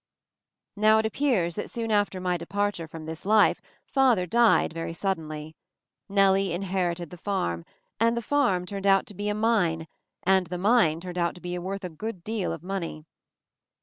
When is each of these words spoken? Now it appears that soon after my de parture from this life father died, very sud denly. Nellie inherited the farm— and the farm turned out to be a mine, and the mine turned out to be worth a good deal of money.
Now 0.75 0.97
it 0.97 1.05
appears 1.05 1.53
that 1.53 1.69
soon 1.69 1.91
after 1.91 2.19
my 2.19 2.35
de 2.35 2.47
parture 2.47 2.89
from 2.89 3.03
this 3.05 3.23
life 3.23 3.61
father 3.85 4.25
died, 4.25 4.73
very 4.73 4.93
sud 4.93 5.19
denly. 5.19 5.53
Nellie 6.09 6.53
inherited 6.53 7.11
the 7.11 7.19
farm— 7.19 7.65
and 7.99 8.17
the 8.17 8.23
farm 8.23 8.65
turned 8.65 8.87
out 8.87 9.05
to 9.05 9.13
be 9.13 9.29
a 9.29 9.35
mine, 9.35 9.87
and 10.23 10.47
the 10.47 10.57
mine 10.57 11.01
turned 11.01 11.19
out 11.19 11.35
to 11.35 11.41
be 11.41 11.55
worth 11.59 11.83
a 11.83 11.89
good 11.89 12.23
deal 12.23 12.51
of 12.51 12.63
money. 12.63 13.05